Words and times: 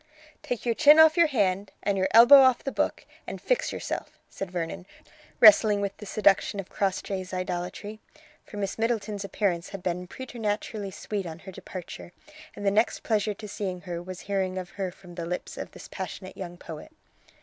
"Take 0.41 0.65
your 0.65 0.73
chin 0.73 0.97
off 0.97 1.15
your 1.15 1.27
hand 1.27 1.69
and 1.83 1.95
your 1.95 2.07
elbow 2.09 2.41
off 2.41 2.63
the 2.63 2.71
book, 2.71 3.05
and 3.27 3.39
fix 3.39 3.71
yourself," 3.71 4.17
said 4.31 4.49
Vernon, 4.49 4.87
wrestling 5.39 5.79
with 5.79 5.95
the 5.97 6.07
seduction 6.07 6.59
of 6.59 6.69
Crossjay's 6.71 7.35
idolatry, 7.35 7.99
for 8.43 8.57
Miss 8.57 8.79
Middleton's 8.79 9.23
appearance 9.23 9.69
had 9.69 9.83
been 9.83 10.07
preternaturally 10.07 10.89
sweet 10.89 11.27
on 11.27 11.37
her 11.37 11.51
departure, 11.51 12.13
and 12.55 12.65
the 12.65 12.71
next 12.71 13.03
pleasure 13.03 13.35
to 13.35 13.47
seeing 13.47 13.81
her 13.81 14.01
was 14.01 14.21
hearing 14.21 14.57
of 14.57 14.71
her 14.71 14.91
from 14.91 15.13
the 15.13 15.25
lips 15.27 15.55
of 15.55 15.69
this 15.69 15.87
passionate 15.87 16.35
young 16.35 16.57
poet. 16.57 16.91